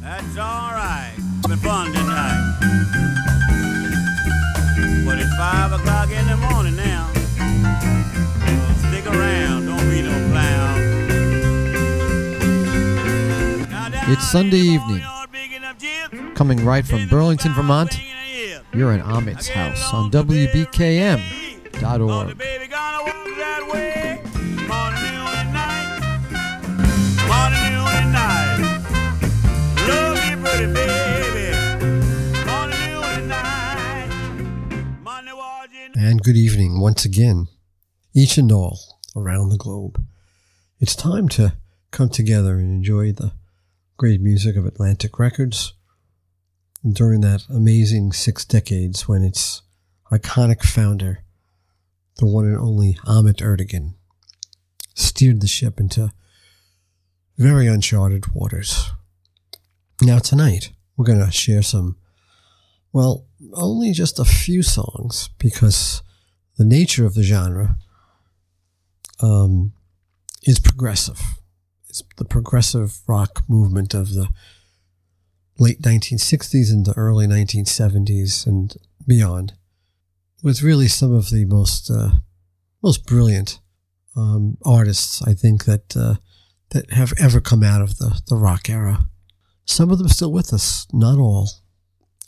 That's 0.00 0.36
all 0.38 0.70
right. 0.72 1.12
It's 1.16 1.46
been 1.46 1.58
fun 1.58 1.92
tonight. 1.92 2.54
But 5.04 5.18
it's 5.18 5.34
five 5.36 5.72
o'clock 5.72 6.10
in 6.10 6.26
the 6.26 6.36
morning 6.36 6.76
now. 6.76 7.10
So 7.12 8.88
stick 8.88 9.06
around. 9.06 9.66
Don't 9.66 9.90
be 9.90 10.02
no 10.02 10.12
clown. 10.30 10.78
It's 14.10 14.26
Sunday 14.30 14.58
evening. 14.58 15.00
barnyard, 15.00 15.30
big 15.32 15.52
enough 15.52 15.78
gyps, 15.78 16.34
Coming 16.34 16.64
right 16.64 16.86
from 16.86 17.06
Burlington, 17.08 17.52
Vermont, 17.52 17.92
singing 17.92 18.10
a 18.12 18.54
hymn. 18.54 18.62
you're 18.72 18.92
in 18.92 19.00
Ahmet's 19.00 19.48
house 19.48 19.92
on 19.92 20.10
WBKM.org. 20.10 21.18
good 36.28 36.36
evening 36.36 36.78
once 36.78 37.06
again, 37.06 37.48
each 38.14 38.36
and 38.36 38.52
all 38.52 39.00
around 39.16 39.48
the 39.48 39.56
globe. 39.56 40.04
It's 40.78 40.94
time 40.94 41.26
to 41.30 41.54
come 41.90 42.10
together 42.10 42.58
and 42.58 42.70
enjoy 42.70 43.12
the 43.12 43.32
great 43.96 44.20
music 44.20 44.54
of 44.54 44.66
Atlantic 44.66 45.18
Records 45.18 45.72
during 46.86 47.22
that 47.22 47.44
amazing 47.48 48.12
six 48.12 48.44
decades 48.44 49.08
when 49.08 49.22
its 49.22 49.62
iconic 50.12 50.62
founder, 50.62 51.24
the 52.18 52.26
one 52.26 52.44
and 52.44 52.58
only 52.58 52.98
Ahmet 53.06 53.38
Ertegun, 53.38 53.94
steered 54.94 55.40
the 55.40 55.46
ship 55.46 55.80
into 55.80 56.12
very 57.38 57.66
uncharted 57.66 58.34
waters. 58.34 58.90
Now, 60.02 60.18
tonight, 60.18 60.72
we're 60.94 61.06
going 61.06 61.24
to 61.24 61.32
share 61.32 61.62
some, 61.62 61.96
well, 62.92 63.24
only 63.54 63.92
just 63.92 64.18
a 64.18 64.26
few 64.26 64.62
songs 64.62 65.30
because 65.38 66.02
the 66.58 66.64
nature 66.64 67.06
of 67.06 67.14
the 67.14 67.22
genre 67.22 67.76
um, 69.22 69.72
is 70.42 70.58
progressive. 70.58 71.20
It's 71.88 72.02
the 72.16 72.24
progressive 72.24 72.98
rock 73.06 73.44
movement 73.48 73.94
of 73.94 74.12
the 74.12 74.28
late 75.58 75.80
1960s 75.80 76.70
and 76.70 76.84
the 76.84 76.92
early 76.96 77.26
1970s 77.26 78.46
and 78.46 78.76
beyond, 79.06 79.54
with 80.42 80.62
really 80.62 80.88
some 80.88 81.14
of 81.14 81.30
the 81.30 81.44
most 81.44 81.90
uh, 81.90 82.10
most 82.82 83.06
brilliant 83.06 83.60
um, 84.16 84.58
artists 84.64 85.22
I 85.22 85.34
think 85.34 85.64
that 85.64 85.96
uh, 85.96 86.16
that 86.70 86.90
have 86.92 87.12
ever 87.18 87.40
come 87.40 87.62
out 87.62 87.80
of 87.80 87.98
the 87.98 88.20
the 88.26 88.36
rock 88.36 88.68
era. 88.68 89.08
Some 89.64 89.90
of 89.90 89.98
them 89.98 90.08
still 90.08 90.32
with 90.32 90.52
us, 90.52 90.86
not 90.92 91.18
all, 91.18 91.50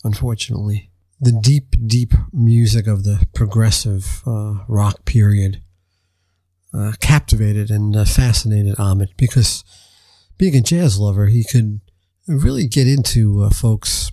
unfortunately. 0.05 0.90
The 1.21 1.33
deep, 1.33 1.75
deep 1.87 2.15
music 2.33 2.87
of 2.87 3.05
the 3.05 3.27
progressive 3.35 4.23
uh, 4.27 4.65
rock 4.69 5.05
period 5.05 5.63
uh, 6.73 6.93
captivated 7.01 7.71
and 7.71 7.95
uh, 7.95 8.05
fascinated 8.05 8.79
Ahmet 8.79 9.11
because 9.17 9.65
being 10.39 10.57
a 10.57 10.63
jazz 10.63 10.99
lover, 10.99 11.27
he 11.27 11.45
could 11.45 11.81
really 12.27 12.67
get 12.67 12.87
into 12.87 13.43
uh, 13.43 13.51
folks 13.51 14.13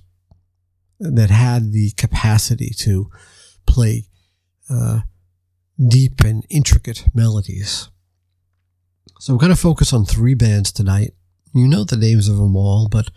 that 1.00 1.30
had 1.30 1.72
the 1.72 1.92
capacity 1.92 2.72
to 2.78 3.10
play 3.66 4.06
uh, 4.70 5.02
deep 5.88 6.22
and 6.26 6.46
intricate 6.50 7.06
melodies. 7.14 7.90
So 9.20 9.34
we're 9.34 9.40
going 9.40 9.52
to 9.54 9.56
focus 9.56 9.94
on 9.94 10.06
three 10.06 10.34
bands 10.34 10.72
tonight. 10.72 11.14
You 11.54 11.68
know 11.68 11.84
the 11.84 11.98
names 11.98 12.28
of 12.28 12.38
them 12.38 12.56
all, 12.56 12.88
but 12.90 13.10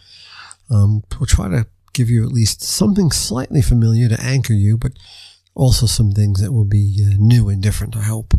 um, 0.71 1.03
we'll 1.19 1.27
try 1.27 1.49
to 1.49 1.67
give 1.93 2.09
you 2.09 2.25
at 2.25 2.33
least 2.33 2.63
something 2.63 3.11
slightly 3.11 3.63
familiar 3.63 4.09
to 4.09 4.21
anchor 4.21 4.53
you, 4.53 4.77
but 4.77 4.93
also 5.55 5.87
some 5.87 6.13
things 6.13 6.41
that 6.41 6.53
will 6.53 6.65
be 6.65 7.05
uh, 7.05 7.17
new 7.19 7.49
and 7.49 7.62
different, 7.62 7.97
I 7.97 8.03
hope. 8.03 8.34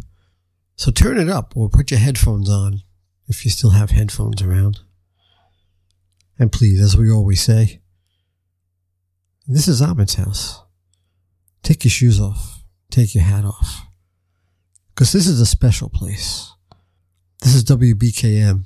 So 0.75 0.91
turn 0.91 1.19
it 1.19 1.29
up 1.29 1.53
or 1.55 1.69
put 1.69 1.91
your 1.91 1.99
headphones 1.99 2.49
on 2.49 2.81
if 3.27 3.45
you 3.45 3.51
still 3.51 3.71
have 3.71 3.91
headphones 3.91 4.41
around. 4.41 4.79
And 6.39 6.51
please, 6.51 6.81
as 6.81 6.97
we 6.97 7.11
always 7.11 7.41
say, 7.41 7.81
this 9.47 9.67
is 9.67 9.81
Ahmet's 9.81 10.15
house. 10.15 10.63
Take 11.61 11.83
your 11.83 11.91
shoes 11.91 12.19
off, 12.19 12.63
take 12.89 13.13
your 13.13 13.23
hat 13.23 13.45
off, 13.45 13.85
because 14.89 15.11
this 15.11 15.27
is 15.27 15.39
a 15.39 15.45
special 15.45 15.89
place. 15.89 16.51
This 17.41 17.53
is 17.53 17.63
WBKM. 17.65 18.63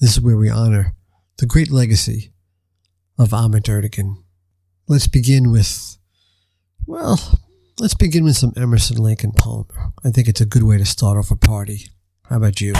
This 0.00 0.12
is 0.12 0.20
where 0.20 0.36
we 0.36 0.48
honor 0.48 0.94
the 1.38 1.46
great 1.46 1.70
legacy 1.70 2.31
of 3.18 3.32
Ahmet 3.32 3.64
Ertegun. 3.64 4.16
Let's 4.88 5.06
begin 5.06 5.50
with, 5.50 5.98
well, 6.86 7.38
let's 7.78 7.94
begin 7.94 8.24
with 8.24 8.36
some 8.36 8.52
Emerson, 8.56 8.96
Lake, 8.96 9.24
and 9.24 9.34
Palmer. 9.34 9.92
I 10.04 10.10
think 10.10 10.28
it's 10.28 10.40
a 10.40 10.46
good 10.46 10.62
way 10.64 10.78
to 10.78 10.84
start 10.84 11.18
off 11.18 11.30
a 11.30 11.36
party. 11.36 11.88
How 12.28 12.36
about 12.36 12.60
you? 12.60 12.72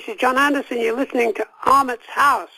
This 0.00 0.14
is 0.14 0.20
Jon 0.22 0.38
Anderson. 0.38 0.80
You're 0.80 0.96
listening 0.96 1.34
to 1.34 1.46
Ahmet's 1.66 2.06
House. 2.06 2.48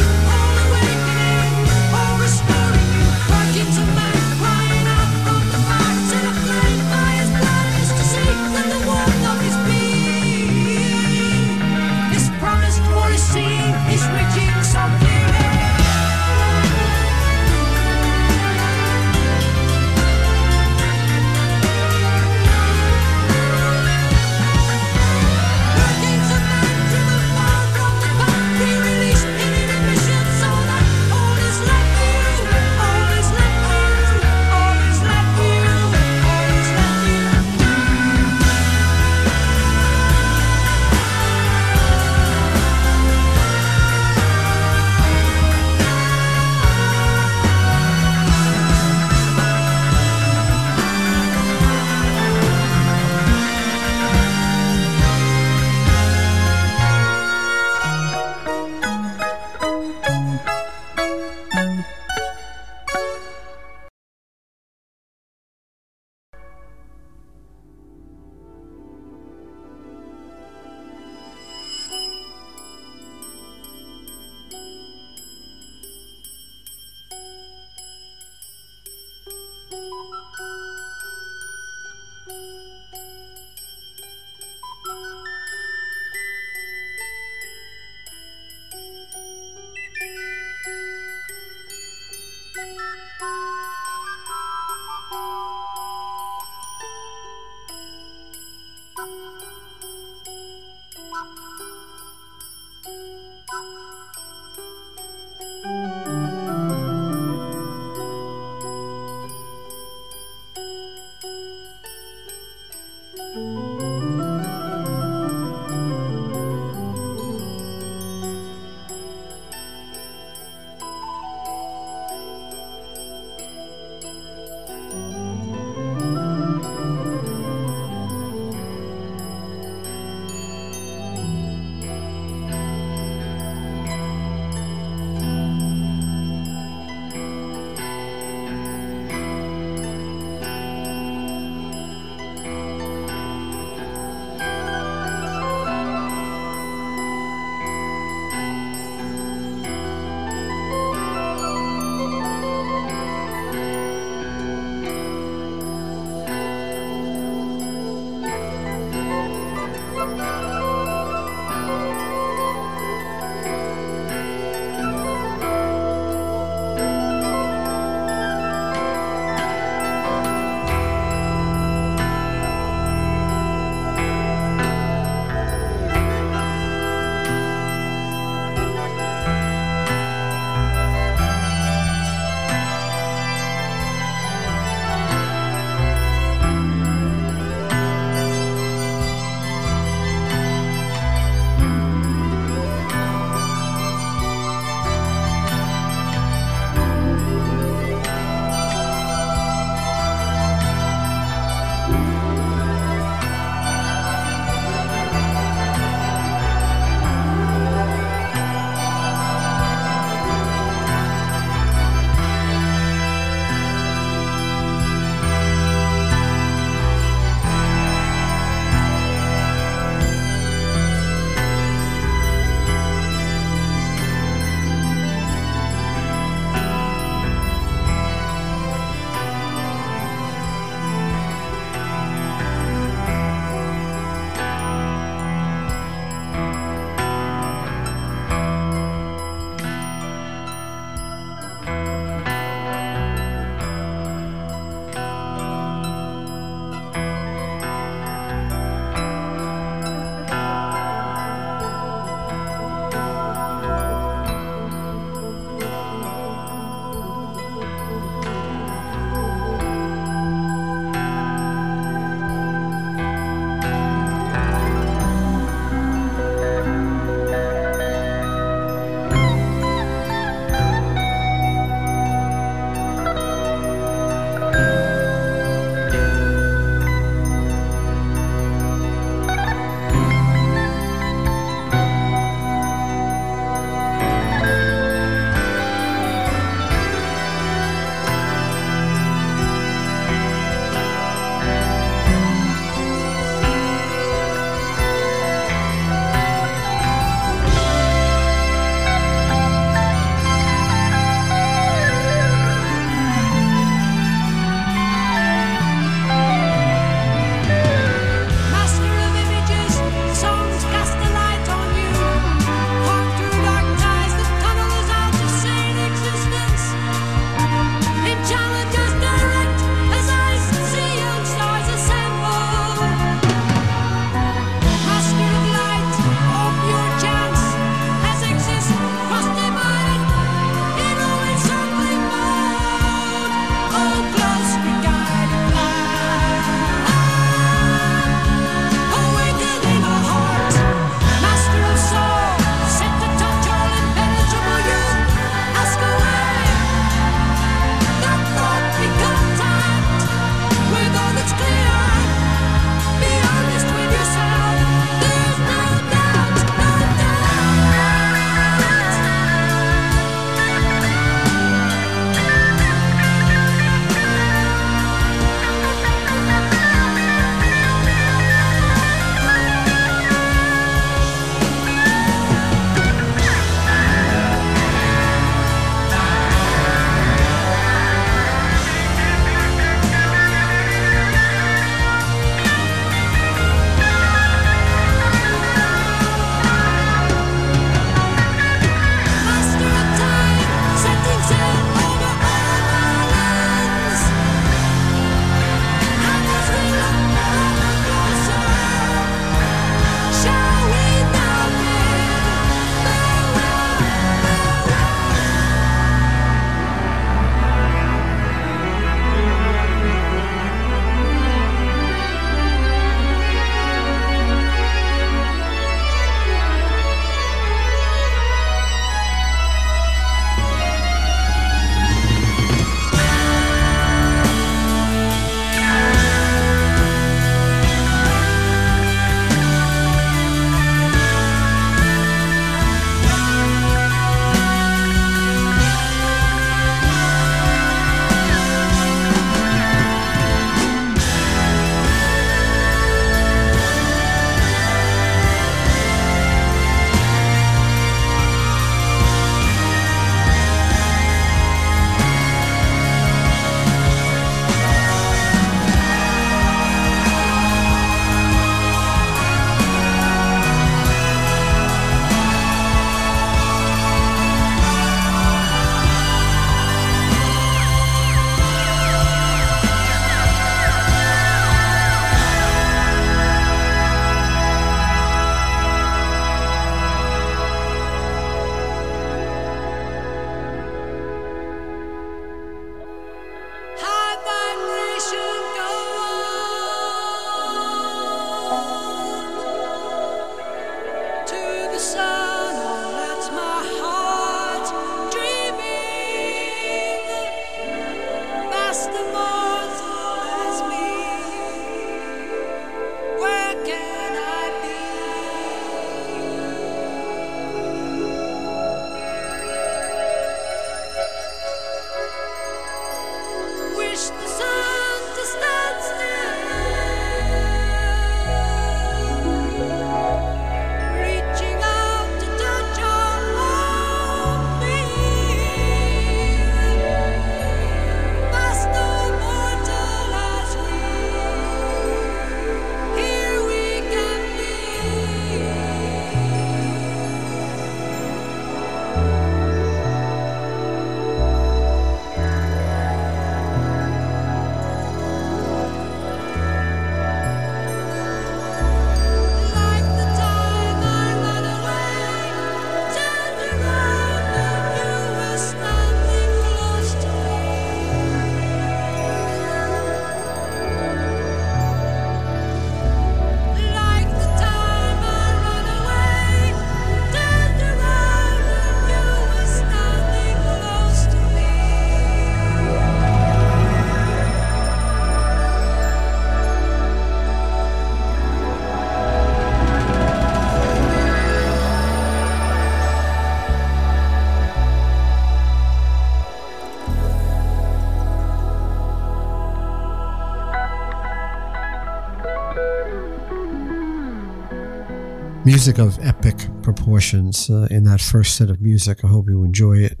Music 595.62 595.78
of 595.78 596.04
epic 596.04 596.48
proportions 596.64 597.48
uh, 597.48 597.68
in 597.70 597.84
that 597.84 598.00
first 598.00 598.34
set 598.34 598.50
of 598.50 598.60
music. 598.60 599.04
I 599.04 599.06
hope 599.06 599.28
you 599.28 599.44
enjoy 599.44 599.76
it. 599.76 600.00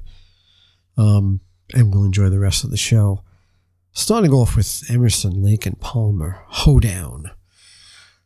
Um, 0.96 1.38
and 1.72 1.94
we'll 1.94 2.02
enjoy 2.04 2.30
the 2.30 2.40
rest 2.40 2.64
of 2.64 2.72
the 2.72 2.76
show. 2.76 3.22
Starting 3.92 4.32
off 4.32 4.56
with 4.56 4.82
Emerson, 4.90 5.40
Lake, 5.40 5.64
and 5.64 5.78
Palmer, 5.78 6.42
Hoedown. 6.48 7.30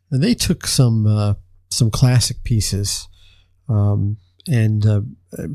And 0.09 0.23
they 0.23 0.33
took 0.33 0.65
some 0.65 1.05
uh, 1.05 1.35
some 1.69 1.91
classic 1.91 2.43
pieces 2.43 3.07
um, 3.69 4.17
and 4.47 4.83
uh, 4.83 5.01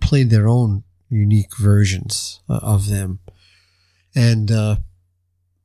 played 0.00 0.30
their 0.30 0.46
own 0.46 0.84
unique 1.08 1.56
versions 1.58 2.42
uh, 2.48 2.60
of 2.62 2.90
them, 2.90 3.18
and 4.14 4.52
uh, 4.52 4.76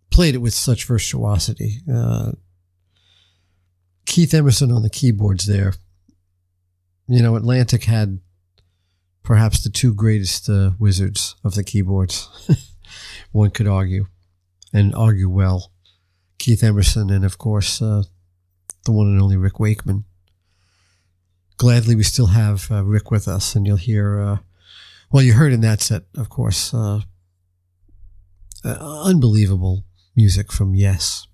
played 0.10 0.34
it 0.34 0.39
with 0.39 0.56
such 0.56 0.86
virtuosity. 0.86 1.82
Uh, 1.88 2.32
Keith 4.08 4.34
Emerson 4.34 4.71
on 4.71 4.82
the 4.82 4.89
keyboards 4.89 5.45
there. 5.45 5.75
You 7.07 7.23
know, 7.23 7.35
Atlantic 7.35 7.85
had 7.85 8.19
perhaps 9.23 9.63
the 9.63 9.69
two 9.69 9.93
greatest 9.93 10.49
uh, 10.49 10.71
wizards 10.79 11.35
of 11.43 11.55
the 11.55 11.63
keyboards. 11.63 12.29
One 13.31 13.49
could 13.49 13.67
argue, 13.67 14.05
and 14.73 14.93
argue 14.95 15.29
well. 15.29 15.71
Keith 16.37 16.63
Emerson, 16.63 17.09
and 17.09 17.25
of 17.25 17.37
course, 17.37 17.81
uh, 17.81 18.03
the 18.85 18.91
one 18.91 19.07
and 19.07 19.21
only 19.21 19.37
Rick 19.37 19.59
Wakeman. 19.59 20.05
Gladly, 21.57 21.95
we 21.95 22.03
still 22.03 22.27
have 22.27 22.71
uh, 22.71 22.83
Rick 22.85 23.11
with 23.11 23.27
us, 23.27 23.55
and 23.55 23.65
you'll 23.65 23.77
hear, 23.77 24.21
uh, 24.21 24.37
well, 25.11 25.23
you 25.23 25.33
heard 25.33 25.51
in 25.51 25.61
that 25.61 25.81
set, 25.81 26.03
of 26.15 26.29
course, 26.29 26.73
uh, 26.73 27.01
uh, 28.63 29.03
unbelievable 29.03 29.83
music 30.15 30.51
from 30.51 30.75
Yes. 30.75 31.27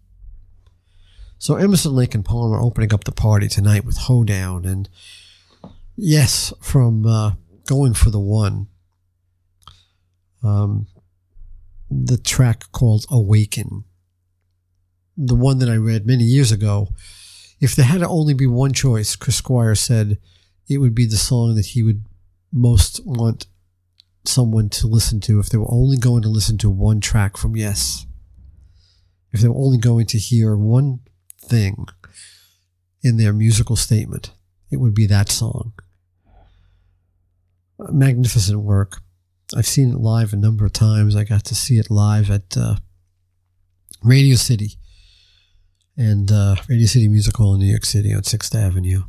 So 1.37 1.55
Emerson, 1.55 1.93
Lake, 1.93 2.15
and 2.15 2.23
Palmer 2.23 2.59
opening 2.59 2.93
up 2.93 3.03
the 3.03 3.11
party 3.11 3.49
tonight 3.49 3.83
with 3.83 3.97
Hoedown, 3.97 4.65
and 4.65 4.89
yes, 5.95 6.53
from 6.61 7.05
uh, 7.05 7.31
Going 7.65 7.93
for 7.93 8.09
the 8.09 8.19
One, 8.19 8.67
um, 10.43 10.87
the 11.89 12.17
track 12.17 12.71
called 12.71 13.05
Awaken, 13.09 13.83
the 15.15 15.35
one 15.35 15.59
that 15.59 15.69
I 15.69 15.75
read 15.75 16.05
many 16.05 16.23
years 16.23 16.51
ago. 16.51 16.89
If 17.59 17.75
there 17.75 17.85
had 17.85 18.01
to 18.01 18.07
only 18.07 18.33
be 18.33 18.47
one 18.47 18.73
choice, 18.73 19.15
Chris 19.15 19.37
Squire 19.37 19.75
said 19.75 20.17
it 20.67 20.79
would 20.79 20.95
be 20.95 21.05
the 21.05 21.17
song 21.17 21.55
that 21.55 21.67
he 21.67 21.83
would 21.83 22.03
most 22.51 22.99
want 23.05 23.47
someone 24.25 24.69
to 24.69 24.87
listen 24.87 25.19
to 25.21 25.39
if 25.39 25.49
they 25.49 25.57
were 25.57 25.71
only 25.71 25.97
going 25.97 26.21
to 26.21 26.29
listen 26.29 26.57
to 26.57 26.69
one 26.69 26.99
track 26.99 27.37
from 27.37 27.55
Yes. 27.55 28.05
If 29.31 29.41
they 29.41 29.47
were 29.47 29.57
only 29.57 29.79
going 29.79 30.05
to 30.07 30.19
hear 30.19 30.55
one 30.55 30.99
thing 31.41 31.87
in 33.01 33.17
their 33.17 33.33
musical 33.33 33.75
statement, 33.75 34.31
it 34.73 34.79
would 34.79 34.93
be 34.93 35.05
that 35.07 35.29
song. 35.29 35.73
Magnificent 37.79 38.59
work. 38.59 39.01
I've 39.55 39.67
seen 39.67 39.91
it 39.91 39.99
live 39.99 40.33
a 40.33 40.37
number 40.37 40.65
of 40.65 40.73
times. 40.73 41.15
I 41.15 41.23
got 41.23 41.45
to 41.45 41.55
see 41.55 41.77
it 41.77 41.91
live 41.91 42.31
at 42.31 42.57
uh, 42.57 42.75
Radio 44.03 44.35
City 44.35 44.77
and 45.95 46.31
uh, 46.31 46.55
Radio 46.67 46.87
City 46.87 47.07
Music 47.07 47.35
Hall 47.37 47.53
in 47.53 47.59
New 47.59 47.67
York 47.67 47.85
City 47.85 48.13
on 48.13 48.23
Sixth 48.23 48.55
Avenue, 48.55 49.03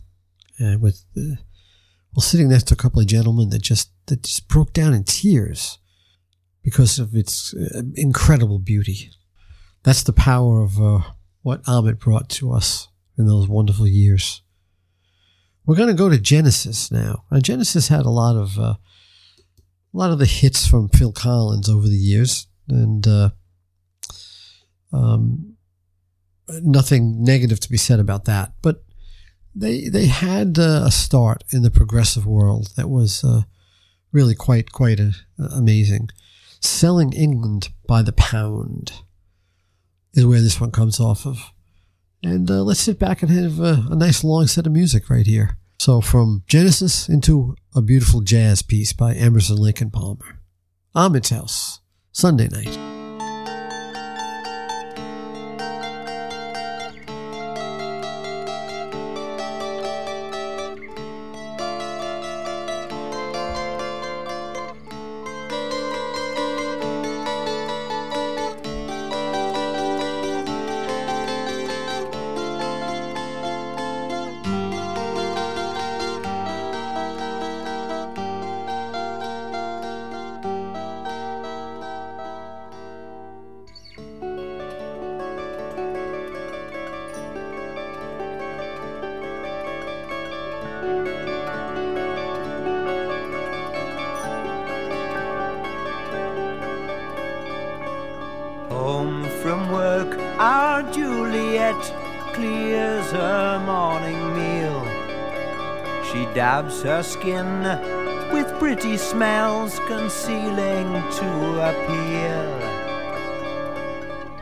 and 0.59 0.83
with 0.83 1.05
uh, 1.17 1.37
well, 2.15 2.21
sitting 2.23 2.49
next 2.49 2.69
to 2.69 2.75
a 2.75 2.77
couple 2.77 3.01
of 3.01 3.07
gentlemen 3.07 3.49
that 3.51 3.63
just 3.63 3.91
that 4.07 4.23
just 4.23 4.49
broke 4.49 4.73
down 4.73 4.93
in 4.93 5.05
tears 5.05 5.79
because 6.63 6.99
of 6.99 7.15
its 7.15 7.55
uh, 7.55 7.83
incredible 7.95 8.59
beauty. 8.59 9.11
That's 9.83 10.03
the 10.03 10.13
power 10.13 10.63
of 10.63 10.81
uh, 10.81 11.01
what 11.43 11.63
Ahmet 11.67 11.99
brought 11.99 12.29
to 12.31 12.53
us 12.53 12.89
in 13.17 13.27
those 13.27 13.49
wonderful 13.49 13.87
years. 13.87 14.43
We're 15.67 15.77
going 15.77 15.89
to 15.89 15.95
go 15.95 16.11
to 16.11 16.19
Genesis 16.19 16.91
now. 16.91 17.25
Uh, 17.31 17.41
Genesis 17.41 17.89
had 17.89 18.05
a 18.05 18.11
lot 18.11 18.37
of 18.37 18.59
uh, 18.59 18.75
a 19.95 19.97
lot 19.97 20.11
of 20.11 20.19
the 20.19 20.27
hits 20.27 20.67
from 20.67 20.89
Phil 20.89 21.13
Collins 21.13 21.69
over 21.69 21.89
the 21.89 21.97
years, 21.97 22.47
and 22.69 23.07
uh, 23.07 23.31
um, 24.93 25.57
nothing 26.49 27.23
negative 27.23 27.61
to 27.61 27.71
be 27.71 27.77
said 27.77 28.01
about 28.01 28.27
that. 28.27 28.53
But 28.61 28.85
they 29.55 29.89
they 29.89 30.07
had 30.07 30.59
uh, 30.59 30.83
a 30.85 30.91
start 30.91 31.45
in 31.51 31.63
the 31.63 31.71
progressive 31.71 32.27
world 32.27 32.73
that 32.77 32.91
was 32.91 33.25
uh, 33.25 33.43
really 34.13 34.35
quite 34.35 34.73
quite 34.73 35.01
uh 35.01 35.13
amazing. 35.39 36.11
Selling 36.61 37.13
England 37.13 37.69
by 37.87 38.03
the 38.03 38.13
pound 38.13 38.93
is 40.15 40.27
where 40.27 40.41
this 40.41 40.61
one 40.61 40.71
comes 40.71 41.01
off 41.01 41.27
of. 41.27 41.54
And 42.25 42.51
uh, 42.51 42.63
let's 42.63 42.81
sit 42.81 42.99
back 42.99 43.23
and 43.23 43.31
have 43.31 43.61
a, 43.61 43.87
a 43.91 43.97
nice 43.97 44.25
long 44.25 44.47
set 44.47 44.67
of 44.67 44.73
music 44.73 45.11
right 45.11 45.27
here. 45.27 45.59
So, 45.79 46.01
from 46.01 46.45
Genesis 46.47 47.09
into 47.09 47.55
a 47.75 47.83
beautiful 47.83 48.21
jazz 48.23 48.63
piece 48.63 48.93
by 48.93 49.15
Emerson 49.15 49.57
Lake 49.57 49.81
and 49.81 49.93
Palmer. 49.93 50.41
Ahmet's 50.95 51.31
House, 51.31 51.81
Sunday 52.13 52.49
night. 52.49 52.94
Quickly 102.45 102.75
as 102.75 103.11
her 103.13 103.59
morning 103.65 104.21
meal. 104.37 104.85
She 106.05 106.27
dabs 106.35 106.83
her 106.83 107.03
skin 107.03 107.63
with 108.35 108.59
pretty 108.59 108.99
smells 108.99 109.79
concealing 109.89 110.93
to 111.19 111.29
appeal. 111.71 112.51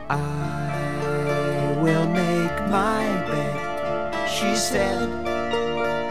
I 0.09 1.77
will 1.79 2.07
make 2.07 2.57
my 2.69 3.05
bed, 3.29 4.29
she 4.29 4.53
said, 4.57 5.07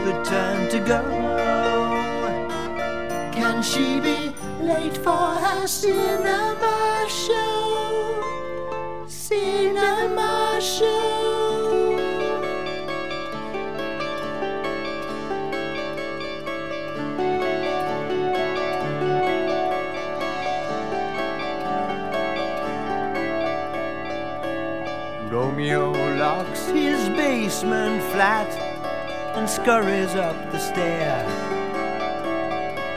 the 0.03 0.13
turn 0.23 0.69
to 0.71 0.79
go. 0.79 1.01
Can 3.31 3.61
she 3.61 3.99
be 3.99 4.33
late 4.65 4.97
for 4.97 5.27
her 5.45 5.67
cinema 5.67 6.72
flat 28.13 28.47
and 29.35 29.49
scurries 29.49 30.13
up 30.13 30.35
the 30.51 30.59
stair 30.59 31.25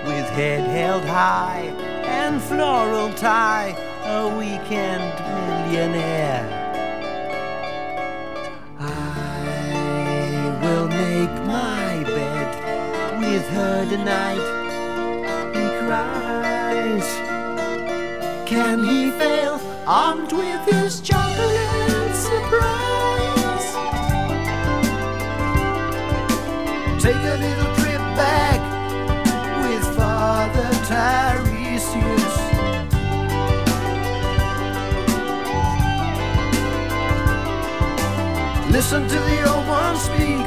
with 0.04 0.28
head 0.36 0.68
held 0.68 1.06
high 1.06 1.72
and 2.04 2.42
floral 2.42 3.10
tie, 3.14 3.74
a 4.04 4.28
weekend 4.36 5.14
millionaire. 5.72 6.55
Listen 38.88 39.08
to 39.08 39.18
the 39.18 39.52
old 39.52 39.66
one 39.66 39.96
speak 39.96 40.46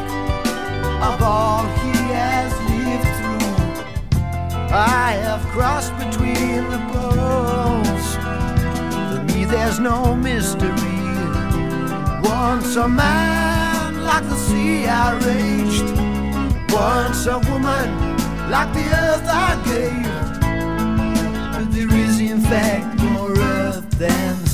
of 1.03 1.21
all 1.21 1.65
he 1.81 1.91
has 2.15 2.53
lived 2.71 3.11
through. 3.19 3.83
I 4.73 5.11
have 5.27 5.41
crossed 5.47 5.91
between 5.97 6.63
the 6.71 6.79
poles. 6.87 8.15
For 9.11 9.21
me, 9.25 9.43
there's 9.43 9.79
no 9.81 10.15
mystery. 10.15 11.01
Once 12.23 12.77
a 12.77 12.87
man 12.87 14.05
like 14.05 14.23
the 14.23 14.37
sea 14.37 14.87
I 14.87 15.19
raged. 15.27 15.89
Once 16.71 17.25
a 17.25 17.39
woman 17.39 17.87
like 18.49 18.71
the 18.73 18.87
earth 19.03 19.27
I 19.27 19.61
gave. 19.65 20.29
But 21.55 21.73
there 21.73 21.93
is, 21.93 22.21
in 22.21 22.39
fact, 22.39 23.01
more 23.01 23.37
earth 23.37 23.89
than 23.99 24.48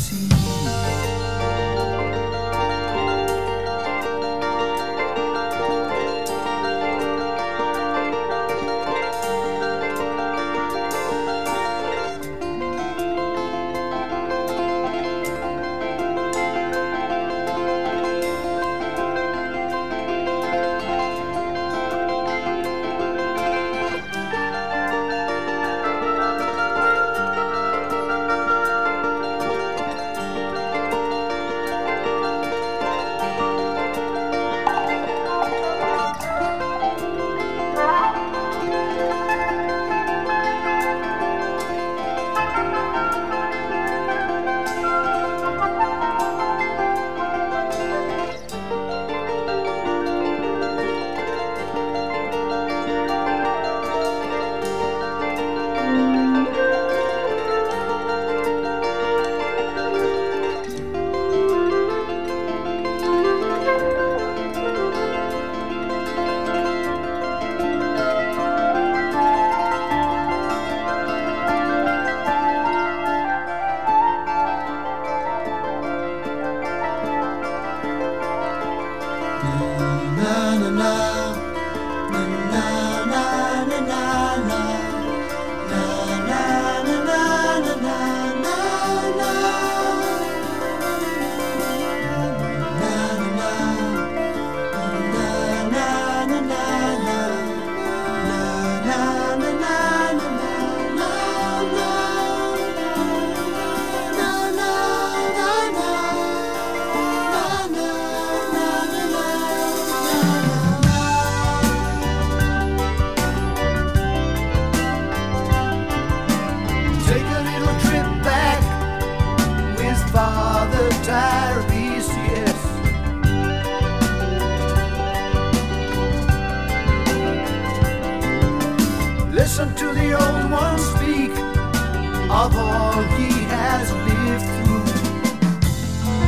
sea. 80.26 80.66
Take 80.66 81.15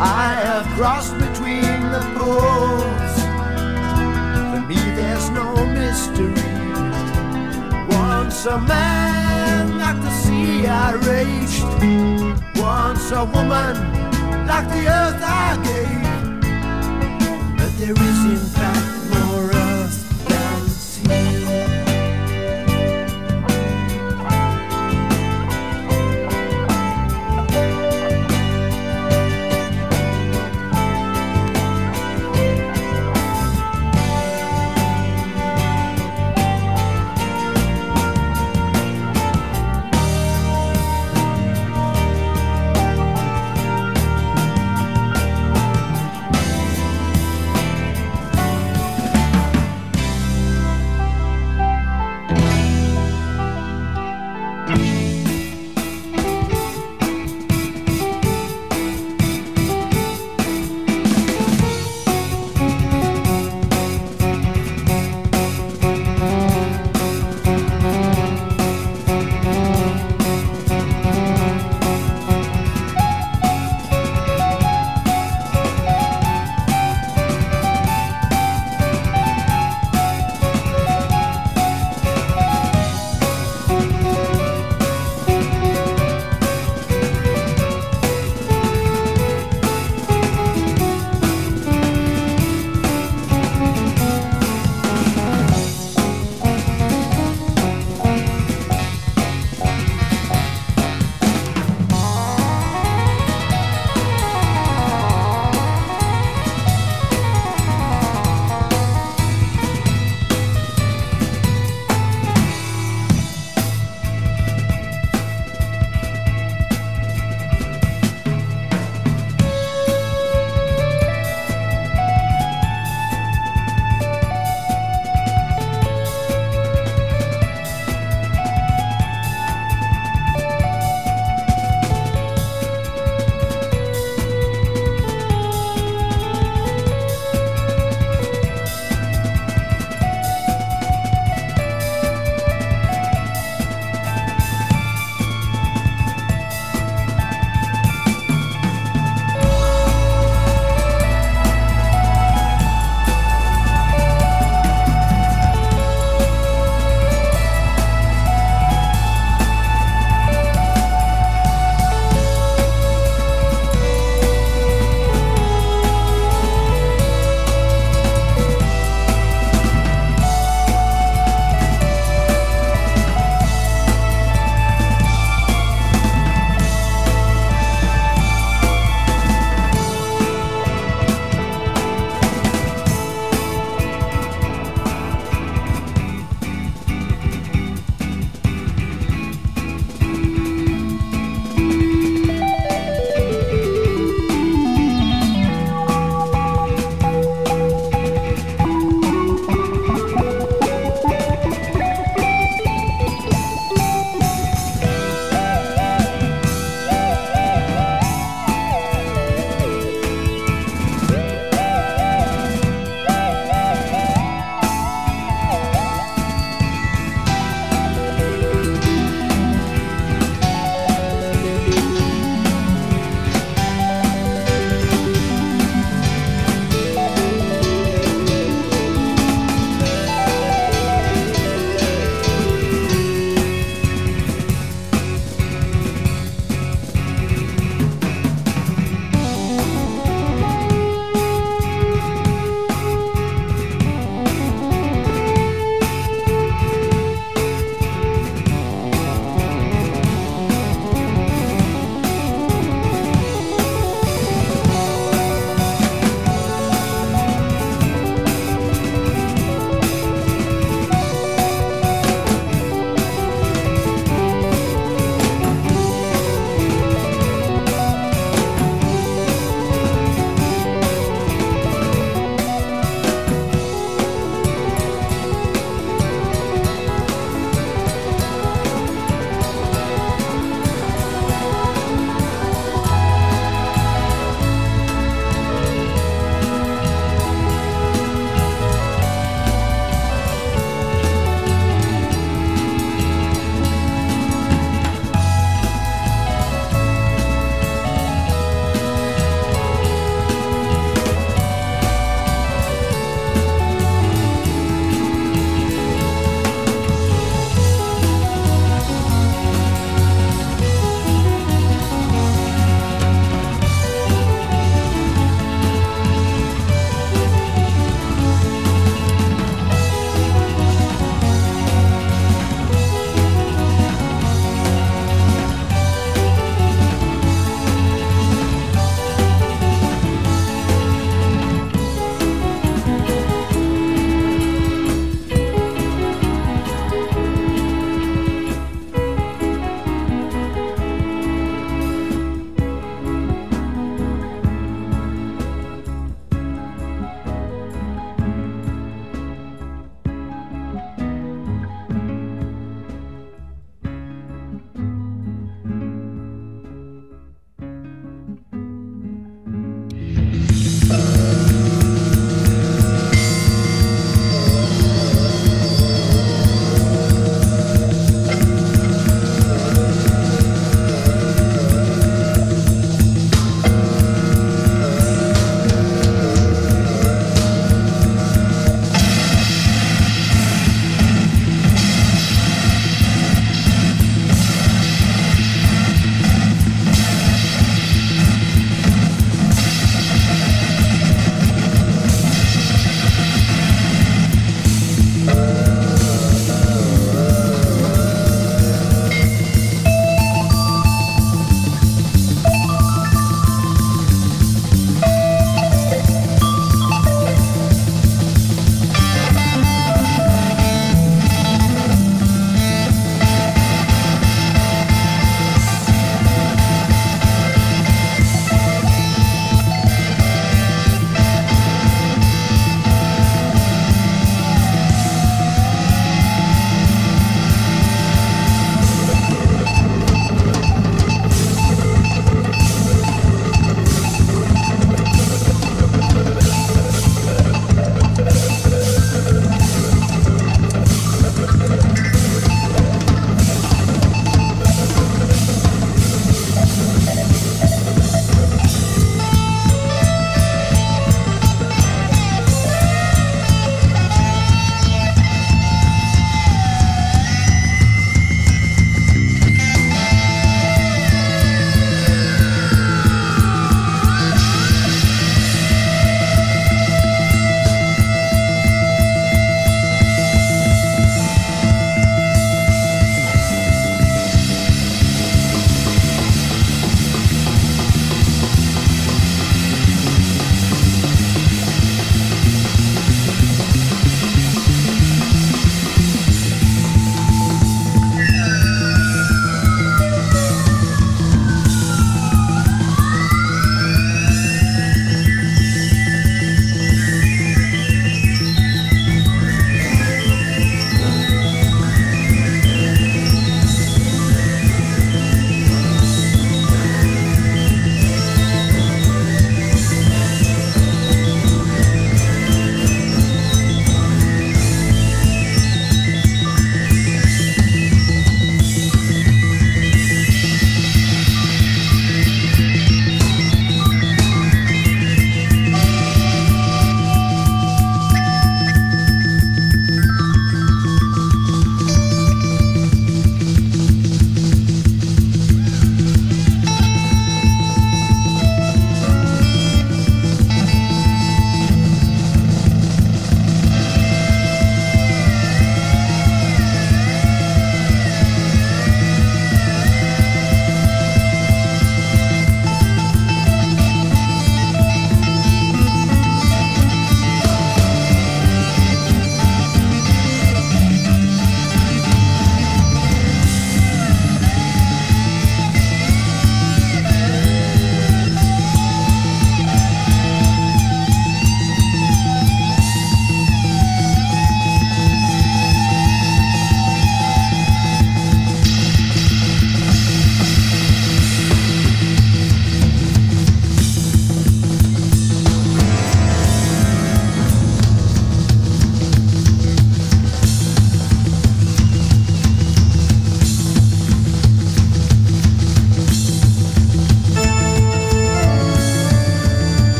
I 0.00 0.34
have 0.44 0.64
crossed 0.76 1.14
between 1.18 1.90
the 1.90 2.00
poles. 2.16 3.14
For 4.52 4.60
me, 4.68 4.76
there's 4.94 5.28
no 5.30 5.54
mystery. 5.66 6.52
Once 7.88 8.46
a 8.46 8.60
man 8.60 9.78
like 9.78 10.00
the 10.00 10.10
sea 10.10 10.68
I 10.68 10.92
raged. 10.92 11.64
Once 12.60 13.10
a 13.10 13.24
woman 13.24 13.74
like 14.46 14.68
the 14.68 14.86
earth 14.86 15.20
I 15.20 15.56
gave. 15.66 16.38
But 17.58 17.76
there 17.78 17.92
is 17.92 18.24
in 18.24 18.36
fact 18.54 18.97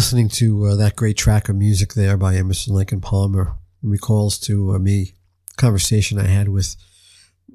listening 0.00 0.30
to 0.30 0.64
uh, 0.64 0.74
that 0.76 0.96
great 0.96 1.18
track 1.18 1.50
of 1.50 1.56
music 1.56 1.92
there 1.92 2.16
by 2.16 2.34
Emerson 2.34 2.74
Lake 2.74 2.90
and 2.90 3.02
Palmer 3.02 3.56
recalls 3.82 4.38
to 4.38 4.72
uh, 4.72 4.78
me 4.78 5.12
a 5.52 5.54
conversation 5.56 6.18
I 6.18 6.26
had 6.26 6.48
with 6.48 6.74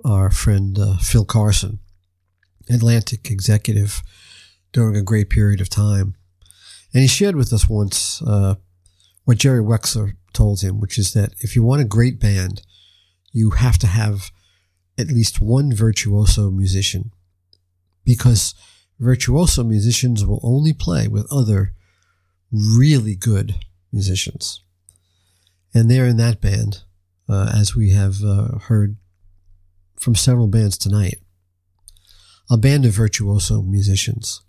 our 0.05 0.29
friend 0.29 0.77
uh, 0.77 0.97
Phil 0.97 1.25
Carson, 1.25 1.79
Atlantic 2.69 3.31
executive 3.31 4.03
during 4.73 4.95
a 4.95 5.01
great 5.01 5.31
period 5.31 5.59
of 5.59 5.71
time. 5.71 6.13
And 6.93 7.01
he 7.01 7.07
shared 7.07 7.35
with 7.35 7.51
us 7.51 7.67
once 7.67 8.21
uh, 8.21 8.53
what 9.23 9.39
Jerry 9.39 9.63
Wexler 9.63 10.11
told 10.31 10.61
him, 10.61 10.79
which 10.79 10.99
is 10.99 11.13
that 11.13 11.33
if 11.39 11.55
you 11.55 11.63
want 11.63 11.81
a 11.81 11.85
great 11.85 12.19
band, 12.19 12.61
you 13.31 13.49
have 13.49 13.79
to 13.79 13.87
have 13.87 14.29
at 14.99 15.07
least 15.07 15.41
one 15.41 15.73
virtuoso 15.73 16.51
musician 16.51 17.11
because 18.03 18.53
virtuoso 18.99 19.63
musicians 19.63 20.23
will 20.23 20.39
only 20.43 20.73
play 20.73 21.07
with 21.07 21.25
other 21.33 21.73
really 22.55 23.15
good 23.15 23.55
musicians. 23.91 24.61
And 25.73 25.89
they're 25.89 26.07
in 26.07 26.17
that 26.17 26.41
band, 26.41 26.83
uh, 27.27 27.51
as 27.53 27.75
we 27.75 27.89
have 27.91 28.23
uh, 28.23 28.59
heard 28.59 28.95
from 29.99 30.15
several 30.15 30.47
bands 30.47 30.77
tonight. 30.77 31.19
A 32.49 32.57
band 32.57 32.85
of 32.85 32.93
virtuoso 32.93 33.61
musicians. 33.61 34.41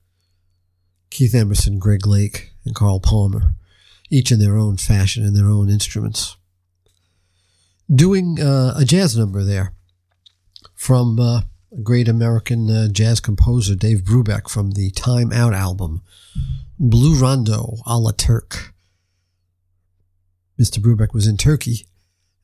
Keith 1.11 1.35
Emerson, 1.35 1.79
Greg 1.79 2.07
Lake, 2.07 2.53
and 2.65 2.75
Carl 2.75 3.01
Palmer, 3.01 3.55
each 4.11 4.31
in 4.31 4.39
their 4.39 4.57
own 4.57 4.77
fashion 4.77 5.25
and 5.25 5.35
their 5.35 5.49
own 5.49 5.69
instruments. 5.71 6.37
Doing 7.93 8.39
uh, 8.41 8.75
a 8.77 8.85
jazz 8.85 9.17
number 9.17 9.43
there 9.43 9.73
from 10.75 11.19
uh, 11.19 11.43
a 11.73 11.81
great 11.83 12.09
American 12.09 12.71
uh, 12.71 12.89
jazz 12.89 13.21
composer, 13.21 13.75
Dave 13.75 14.03
Brubeck, 14.03 14.49
from 14.51 14.73
the 14.73 14.91
Time 14.91 15.33
Out 15.33 15.55
album, 15.55 16.03
Blue 16.79 17.19
Rondo 17.19 17.77
a 17.87 17.99
la 17.99 18.13
Turk. 18.13 18.75
Mr. 20.61 20.79
Brubeck 20.79 21.15
was 21.15 21.27
in 21.27 21.37
Turkey 21.37 21.87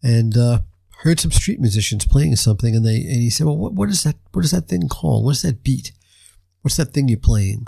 and 0.03 0.37
uh, 0.37 0.61
heard 1.03 1.20
some 1.20 1.30
street 1.30 1.61
musicians 1.61 2.07
playing 2.07 2.37
something, 2.37 2.74
and 2.74 2.85
they 2.85 2.97
and 2.97 3.22
he 3.22 3.30
said, 3.30 3.47
"Well, 3.47 3.57
what, 3.57 3.74
what 3.74 3.89
is 3.89 4.03
that? 4.05 4.16
What 4.33 4.45
is 4.45 4.51
that 4.53 4.68
thing 4.68 4.89
called? 4.89 5.24
What's 5.24 5.43
that 5.43 5.62
beat? 5.62 5.93
What's 6.62 6.76
that 6.76 6.93
thing 6.93 7.09
you're 7.09 7.18
playing?" 7.18 7.66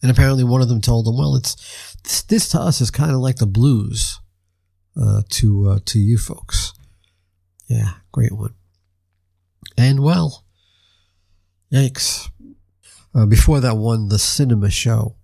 And 0.00 0.10
apparently, 0.10 0.42
one 0.42 0.62
of 0.62 0.68
them 0.68 0.80
told 0.80 1.06
him, 1.06 1.16
"Well, 1.16 1.36
it's 1.36 1.96
this, 2.02 2.22
this 2.22 2.48
to 2.50 2.60
us 2.60 2.80
is 2.80 2.90
kind 2.90 3.12
of 3.12 3.18
like 3.18 3.36
the 3.36 3.46
blues 3.46 4.20
uh, 5.00 5.22
to 5.30 5.68
uh, 5.70 5.78
to 5.86 5.98
you 5.98 6.18
folks." 6.18 6.72
Yeah, 7.68 7.94
great 8.10 8.32
one. 8.32 8.54
And 9.78 10.00
well, 10.00 10.44
yikes! 11.72 12.28
Uh, 13.14 13.26
before 13.26 13.60
that 13.60 13.76
one, 13.76 14.08
the 14.08 14.18
cinema 14.18 14.70
show 14.70 15.16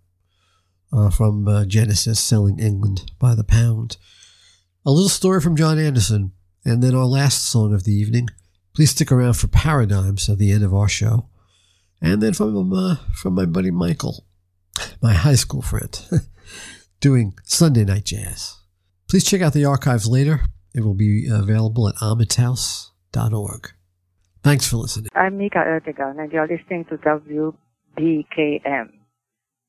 uh, 0.93 1.11
from 1.11 1.47
uh, 1.49 1.65
Genesis, 1.65 2.21
selling 2.21 2.59
England 2.59 3.11
by 3.19 3.35
the 3.35 3.45
pound. 3.45 3.97
A 4.87 4.91
little 4.91 5.09
story 5.09 5.41
from 5.41 5.57
Jon 5.57 5.79
Anderson, 5.79 6.33
and 6.65 6.83
then 6.83 6.95
our 6.95 7.05
last 7.05 7.45
song 7.45 7.75
of 7.75 7.85
the 7.85 7.93
evening. 7.93 8.29
Please 8.75 8.91
stick 8.91 9.11
around 9.11 9.35
for 9.35 9.49
Paradigms 9.49 10.29
at 10.29 10.39
the 10.39 10.53
end 10.53 10.63
of 10.63 10.73
our 10.73 10.89
show, 10.89 11.29
and 12.01 12.23
then 12.23 12.33
from 12.33 12.73
uh, 12.73 12.97
from 13.15 13.35
my 13.35 13.45
buddy 13.45 13.71
Michael, 13.71 14.25
my 15.03 15.15
high 15.15 15.35
school 15.35 15.63
friend, 15.63 16.01
doing 17.01 17.35
Sunday 17.43 17.85
Night 17.85 18.05
Jazz. 18.05 18.57
Please 19.09 19.25
check 19.25 19.41
out 19.41 19.53
the 19.53 19.65
archives 19.65 20.07
later. 20.07 20.43
It 20.75 20.83
will 20.83 20.95
be 20.95 21.27
available 21.29 21.89
at 21.89 21.97
amithouse.org. 21.97 23.73
Thanks 24.45 24.69
for 24.69 24.77
listening. 24.77 25.09
I'm 25.15 25.37
Mica 25.37 25.59
Ertegun, 25.59 26.21
and 26.21 26.31
you're 26.31 26.47
listening 26.47 26.85
to 26.87 26.99
WBKM, 27.99 28.93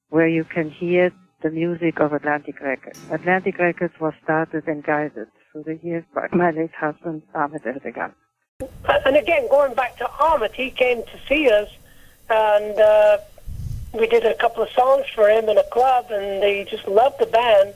where 0.10 0.28
you 0.28 0.44
can 0.44 0.70
hear 0.70 1.12
the 1.42 1.50
music 1.50 2.00
of 2.00 2.14
Atlantic 2.14 2.60
Records. 2.62 3.00
Atlantic 3.12 3.58
Records 3.58 3.94
was 4.00 4.14
started 4.24 4.68
and 4.68 4.84
guided 4.84 5.28
through 5.52 5.64
the 5.64 5.80
years 5.84 6.04
by 6.14 6.28
my 6.34 6.52
late 6.52 6.74
husband, 6.74 7.24
Ahmet 7.34 7.64
Ertegun. 7.64 8.14
And 9.06 9.16
again, 9.16 9.48
going 9.50 9.74
back 9.74 9.98
to 9.98 10.10
Ahmet, 10.20 10.54
he 10.54 10.70
came 10.70 11.04
to 11.04 11.20
see 11.28 11.50
us, 11.50 11.70
and 12.30 12.78
uh, 12.78 13.18
we 13.94 14.08
did 14.08 14.26
a 14.26 14.36
couple 14.36 14.64
of 14.64 14.70
songs 14.72 15.06
for 15.16 15.30
him 15.30 15.48
in 15.48 15.58
a 15.58 15.64
club, 15.72 16.08
and 16.12 16.44
he 16.44 16.66
just 16.70 16.88
loved 16.88 17.20
the 17.20 17.26
band. 17.26 17.76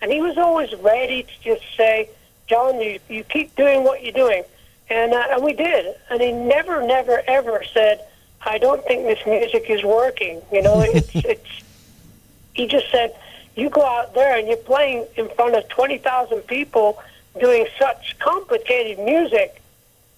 And 0.00 0.10
he 0.10 0.20
was 0.20 0.38
always 0.38 0.74
ready 0.76 1.24
to 1.24 1.42
just 1.42 1.64
say, 1.76 2.08
John, 2.48 2.80
you, 2.80 2.98
you 3.08 3.24
keep 3.24 3.54
doing 3.54 3.84
what 3.84 4.02
you're 4.02 4.12
doing. 4.12 4.42
And, 4.90 5.12
uh, 5.12 5.26
and 5.30 5.44
we 5.44 5.52
did. 5.52 5.94
And 6.10 6.20
he 6.20 6.32
never, 6.32 6.82
never, 6.82 7.22
ever 7.26 7.62
said, 7.72 8.04
I 8.44 8.58
don't 8.58 8.84
think 8.84 9.04
this 9.04 9.24
music 9.26 9.66
is 9.68 9.84
working. 9.84 10.42
You 10.50 10.62
know, 10.62 10.80
it's, 10.86 11.14
it's, 11.14 11.61
he 12.54 12.66
just 12.66 12.90
said, 12.90 13.14
you 13.54 13.68
go 13.68 13.84
out 13.84 14.14
there 14.14 14.36
and 14.36 14.48
you're 14.48 14.56
playing 14.56 15.06
in 15.16 15.28
front 15.30 15.54
of 15.54 15.68
20,000 15.68 16.40
people 16.42 17.02
doing 17.38 17.66
such 17.78 18.18
complicated 18.18 18.98
music, 19.04 19.60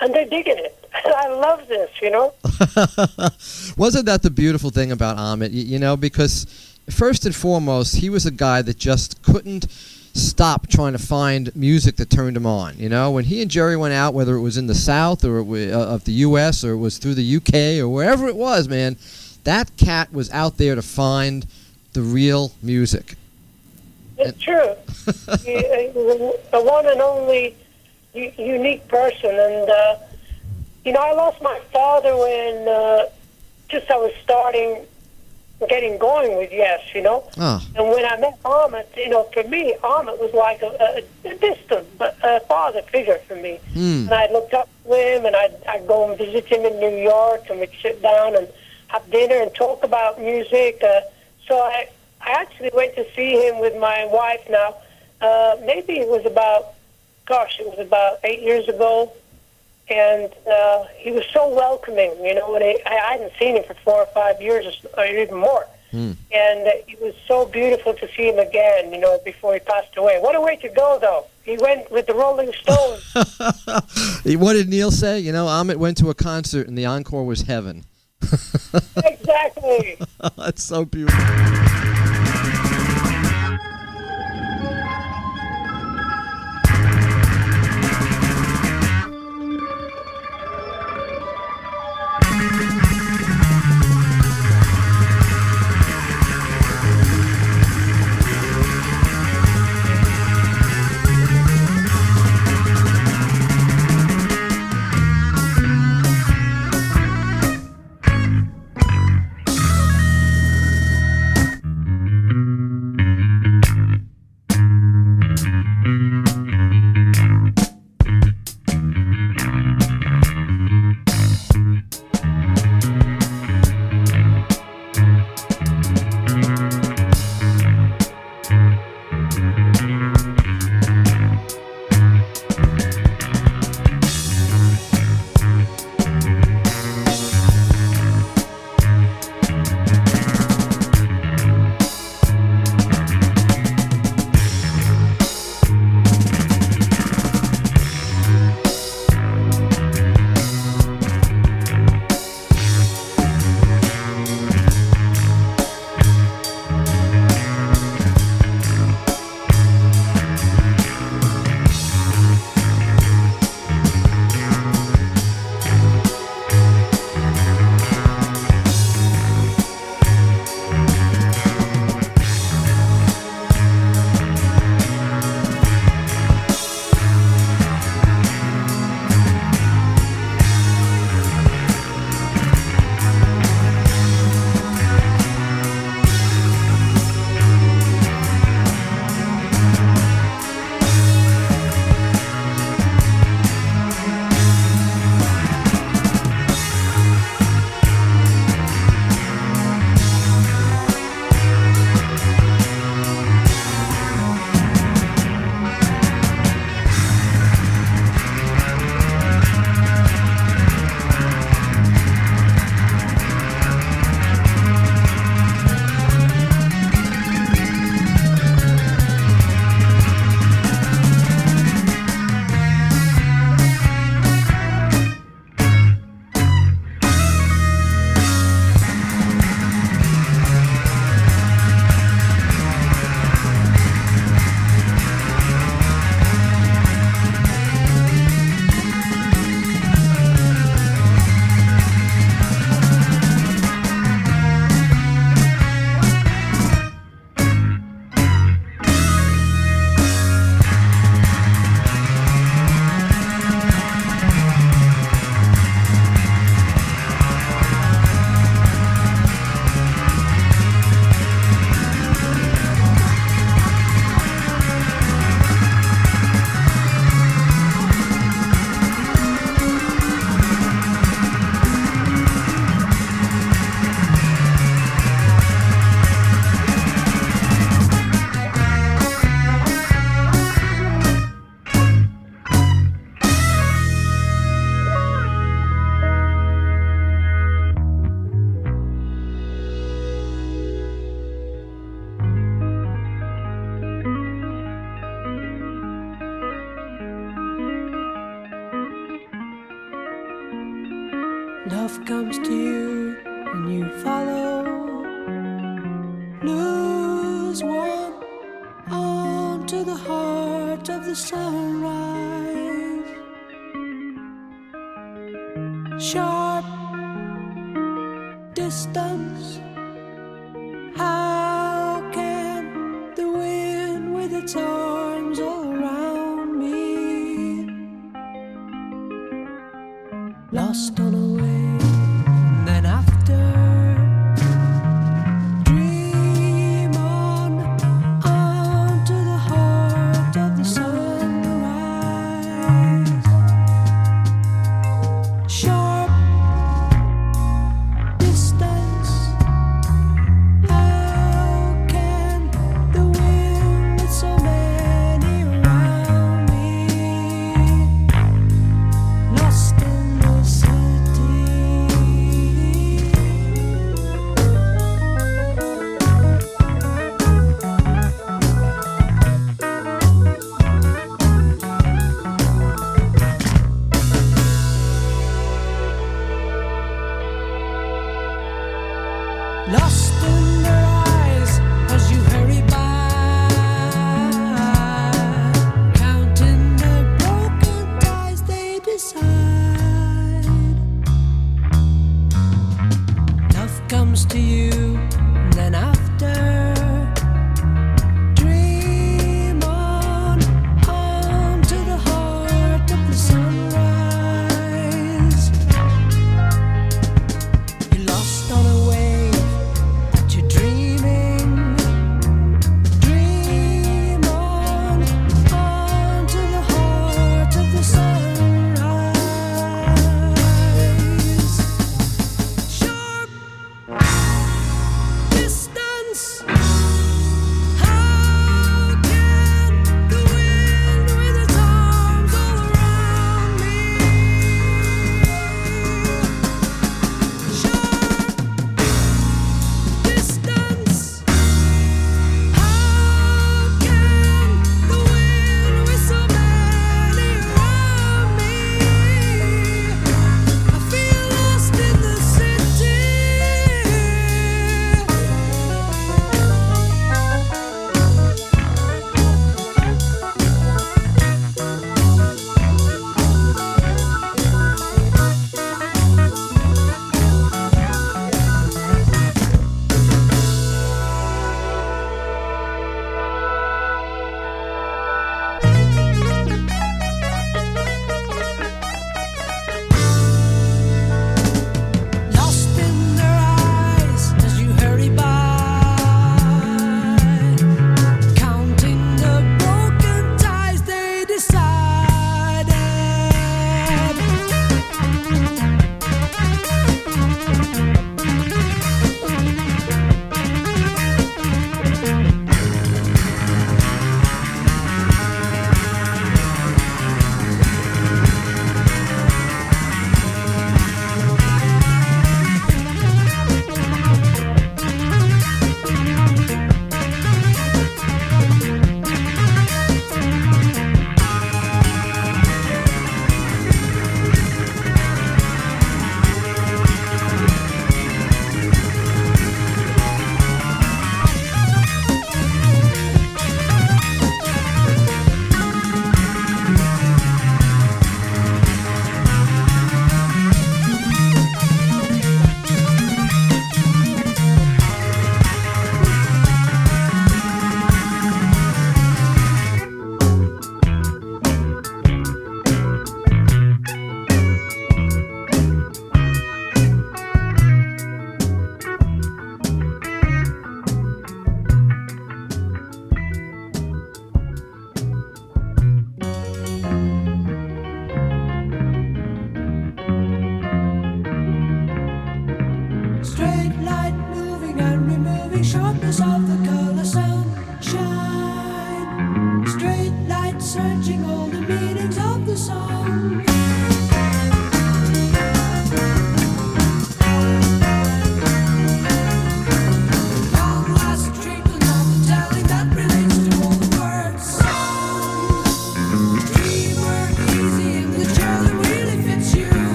and 0.00 0.14
they're 0.14 0.28
digging 0.28 0.58
it. 0.58 0.90
I 0.94 1.28
love 1.28 1.68
this, 1.68 1.90
you 2.00 2.10
know? 2.10 2.34
Wasn't 3.76 4.06
that 4.06 4.20
the 4.22 4.30
beautiful 4.30 4.70
thing 4.70 4.92
about 4.92 5.18
Ahmet? 5.18 5.52
You, 5.52 5.78
know, 5.78 5.96
because 5.96 6.78
first 6.90 7.24
and 7.26 7.34
foremost, 7.34 7.96
he 7.96 8.10
was 8.10 8.26
a 8.26 8.30
guy 8.30 8.62
that 8.62 8.78
just 8.78 9.22
couldn't 9.22 9.66
stop 10.14 10.68
trying 10.68 10.92
to 10.92 10.98
find 10.98 11.54
music 11.56 11.96
that 11.96 12.10
turned 12.10 12.36
him 12.36 12.44
on. 12.44 12.76
You 12.76 12.88
know, 12.88 13.10
when 13.10 13.24
he 13.24 13.40
and 13.40 13.50
Jerry 13.50 13.76
went 13.76 13.94
out, 13.94 14.12
whether 14.12 14.34
it 14.34 14.42
was 14.42 14.58
in 14.58 14.66
the 14.66 14.74
South 14.74 15.24
or 15.24 15.40
uh, 15.40 15.70
of 15.70 16.04
the 16.04 16.12
U.S. 16.12 16.64
or 16.64 16.72
it 16.72 16.78
was 16.78 16.98
through 16.98 17.14
the 17.14 17.36
UK 17.36 17.82
or 17.82 17.88
wherever 17.88 18.28
it 18.28 18.36
was, 18.36 18.68
man, 18.68 18.96
that 19.44 19.74
cat 19.76 20.12
was 20.12 20.30
out 20.30 20.58
there 20.58 20.74
to 20.74 20.82
find 20.82 21.46
the 21.92 22.02
real 22.02 22.52
music. 22.62 23.14
It's 24.18 24.40
true. 24.42 24.74
He- 25.44 25.52
he 25.52 25.86
a 26.52 26.62
one 26.62 26.86
and 26.86 27.00
only 27.00 27.54
unique 28.14 28.86
person. 28.88 29.30
And, 29.34 29.70
uh, 29.70 29.96
you 30.84 30.92
know, 30.92 31.00
I 31.00 31.12
lost 31.12 31.40
my 31.42 31.58
father 31.72 32.16
when 32.16 32.68
uh, 32.68 33.06
just 33.68 33.90
I 33.90 33.96
was 33.96 34.12
starting 34.22 34.86
getting 35.68 35.96
going 35.96 36.36
with 36.36 36.50
Yes, 36.52 36.80
you 36.94 37.02
know? 37.02 37.22
Oh, 37.38 37.64
And 37.76 37.88
when 37.88 38.04
I 38.04 38.16
met 38.18 38.36
Ahmet, 38.44 38.88
you 38.96 39.08
know, 39.08 39.24
for 39.32 39.44
me, 39.44 39.74
Ahmet 39.82 40.18
was 40.18 40.32
like 40.34 40.60
a, 40.62 41.02
a, 41.24 41.28
a 41.30 41.34
distant 41.36 41.86
but 41.98 42.16
a 42.22 42.40
father 42.40 42.82
figure 42.82 43.18
for 43.28 43.36
me. 43.36 43.60
Hmm. 43.72 44.06
And 44.06 44.12
I 44.14 44.30
looked 44.32 44.54
up 44.54 44.68
to 44.84 44.92
him, 44.94 45.24
and 45.24 45.36
I'd, 45.36 45.54
I'd 45.68 45.86
go 45.86 46.08
and 46.08 46.18
visit 46.18 46.46
him 46.46 46.64
in 46.64 46.80
New 46.80 46.96
York, 46.96 47.48
and 47.48 47.60
we'd 47.60 47.70
sit 47.80 48.02
down 48.02 48.34
and 48.36 48.48
have 48.88 49.08
dinner 49.10 49.36
and 49.40 49.54
talk 49.54 49.84
about 49.84 50.20
music. 50.20 50.82
Uh, 50.82 51.00
so 51.46 51.58
I, 51.58 51.88
I 52.20 52.32
actually 52.32 52.70
went 52.74 52.94
to 52.96 53.06
see 53.14 53.46
him 53.46 53.58
with 53.60 53.76
my 53.78 54.06
wife 54.06 54.42
now. 54.48 54.76
Uh, 55.20 55.56
maybe 55.64 55.94
it 55.94 56.08
was 56.08 56.24
about, 56.26 56.74
gosh, 57.26 57.58
it 57.60 57.66
was 57.66 57.78
about 57.78 58.18
eight 58.24 58.42
years 58.42 58.68
ago. 58.68 59.12
And 59.88 60.32
uh, 60.50 60.84
he 60.96 61.10
was 61.10 61.24
so 61.32 61.48
welcoming, 61.54 62.24
you 62.24 62.34
know. 62.34 62.54
And 62.54 62.64
I, 62.64 62.76
I 62.86 63.12
hadn't 63.12 63.32
seen 63.38 63.56
him 63.56 63.64
for 63.64 63.74
four 63.74 63.96
or 63.96 64.06
five 64.06 64.40
years, 64.40 64.86
or 64.96 65.04
even 65.04 65.34
more. 65.34 65.66
And 66.32 66.66
uh, 66.66 66.70
it 66.88 67.00
was 67.00 67.14
so 67.28 67.44
beautiful 67.44 67.92
to 67.94 68.08
see 68.16 68.28
him 68.28 68.38
again, 68.38 68.92
you 68.92 68.98
know, 68.98 69.18
before 69.24 69.54
he 69.54 69.60
passed 69.60 69.96
away. 69.96 70.18
What 70.20 70.34
a 70.34 70.40
way 70.40 70.56
to 70.56 70.68
go, 70.70 70.98
though. 71.00 71.26
He 71.44 71.58
went 71.58 71.90
with 71.90 72.06
the 72.06 72.14
Rolling 72.14 72.52
Stones. 72.52 73.12
what 74.40 74.54
did 74.54 74.68
Neil 74.68 74.90
say? 74.90 75.18
You 75.18 75.32
know, 75.32 75.48
Ahmet 75.48 75.78
went 75.78 75.98
to 75.98 76.08
a 76.08 76.14
concert 76.14 76.68
and 76.68 76.78
the 76.78 76.86
encore 76.86 77.24
was 77.24 77.42
heaven. 77.42 77.84
Exactly. 79.04 79.98
That's 80.36 80.62
so 80.62 80.84
beautiful. 80.84 82.21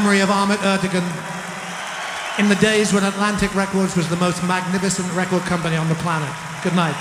Memory 0.00 0.20
of 0.20 0.30
Ahmet 0.30 0.58
Ertegun 0.60 1.04
in 2.38 2.48
the 2.48 2.54
days 2.54 2.94
when 2.94 3.04
Atlantic 3.04 3.54
Records 3.54 3.94
was 3.94 4.08
the 4.08 4.16
most 4.16 4.42
magnificent 4.42 5.06
record 5.12 5.42
company 5.42 5.76
on 5.76 5.86
the 5.90 5.94
planet. 5.96 6.34
Good 6.64 6.74
night. 6.74 6.96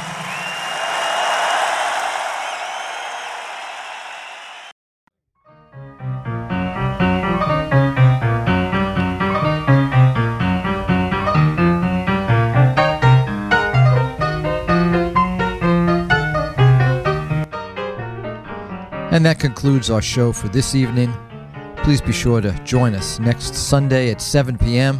And 19.13 19.25
that 19.25 19.39
concludes 19.39 19.89
our 19.89 20.01
show 20.01 20.33
for 20.33 20.49
this 20.49 20.75
evening. 20.75 21.13
Please 21.83 21.99
be 21.99 22.11
sure 22.13 22.41
to 22.41 22.51
join 22.63 22.93
us 22.93 23.19
next 23.19 23.55
Sunday 23.55 24.11
at 24.11 24.21
7 24.21 24.55
p.m. 24.57 24.99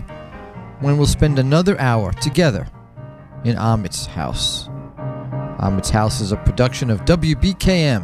when 0.79 0.97
we'll 0.97 1.05
spend 1.05 1.38
another 1.38 1.79
hour 1.79 2.11
together 2.13 2.67
in 3.43 3.55
Ahmet's 3.55 4.07
house. 4.07 4.67
Ahmet's 5.59 5.91
house 5.91 6.21
is 6.21 6.32
a 6.32 6.38
production 6.38 6.89
of 6.89 7.05
WBKM, 7.05 8.03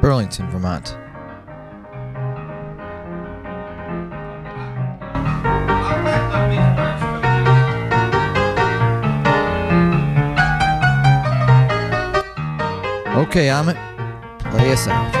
Burlington, 0.00 0.48
Vermont. 0.50 0.96
Okay, 13.18 13.50
Ahmet, 13.50 13.76
play 14.52 14.72
us 14.72 14.86
out. 14.86 15.17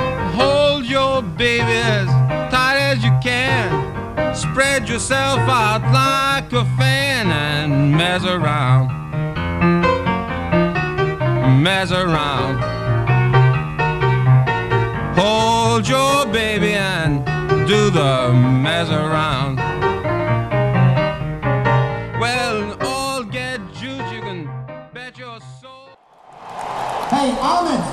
Hold 1.18 1.36
baby 1.36 1.72
as 1.72 2.06
tight 2.52 2.76
as 2.76 3.02
you 3.02 3.10
can. 3.20 4.36
Spread 4.36 4.88
yourself 4.88 5.40
out 5.40 5.82
like 5.92 6.52
a 6.52 6.64
fan 6.76 7.26
and 7.26 7.90
mess 7.90 8.24
around. 8.24 8.86
Mess 11.60 11.90
around. 11.90 12.60
Hold 15.18 15.88
your 15.88 16.24
baby 16.26 16.74
and 16.74 17.26
do 17.66 17.90
the 17.90 18.32
mess 18.32 18.88
around. 18.88 19.56
Well, 22.20 22.76
all 22.80 23.24
get 23.24 23.58
juice, 23.72 24.08
you 24.12 24.20
can 24.20 24.48
bet 24.94 25.18
your 25.18 25.40
soul. 25.60 25.88
Hey, 27.10 27.32
it. 27.66 27.87